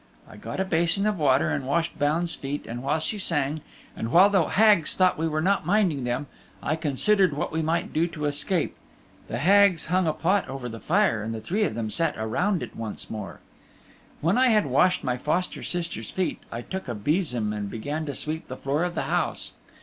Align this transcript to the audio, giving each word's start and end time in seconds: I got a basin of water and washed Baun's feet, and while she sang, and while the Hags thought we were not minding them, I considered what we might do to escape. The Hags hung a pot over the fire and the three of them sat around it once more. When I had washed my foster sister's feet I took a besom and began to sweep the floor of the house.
I 0.27 0.35
got 0.35 0.59
a 0.59 0.65
basin 0.65 1.05
of 1.05 1.19
water 1.19 1.51
and 1.51 1.67
washed 1.67 1.99
Baun's 1.99 2.33
feet, 2.33 2.65
and 2.65 2.81
while 2.81 2.99
she 2.99 3.19
sang, 3.19 3.61
and 3.95 4.11
while 4.11 4.31
the 4.31 4.43
Hags 4.47 4.95
thought 4.95 5.15
we 5.19 5.27
were 5.27 5.43
not 5.43 5.63
minding 5.63 6.05
them, 6.05 6.25
I 6.63 6.75
considered 6.75 7.33
what 7.33 7.51
we 7.51 7.61
might 7.61 7.93
do 7.93 8.07
to 8.07 8.25
escape. 8.25 8.75
The 9.27 9.37
Hags 9.37 9.89
hung 9.93 10.07
a 10.07 10.13
pot 10.13 10.49
over 10.49 10.67
the 10.67 10.79
fire 10.79 11.21
and 11.21 11.35
the 11.35 11.39
three 11.39 11.65
of 11.65 11.75
them 11.75 11.91
sat 11.91 12.15
around 12.17 12.63
it 12.63 12.75
once 12.75 13.11
more. 13.11 13.41
When 14.21 14.39
I 14.39 14.47
had 14.47 14.65
washed 14.65 15.03
my 15.03 15.17
foster 15.17 15.61
sister's 15.61 16.09
feet 16.09 16.39
I 16.51 16.63
took 16.63 16.87
a 16.87 16.95
besom 16.95 17.53
and 17.53 17.69
began 17.69 18.07
to 18.07 18.15
sweep 18.15 18.47
the 18.47 18.57
floor 18.57 18.83
of 18.83 18.95
the 18.95 19.03
house. 19.03 19.51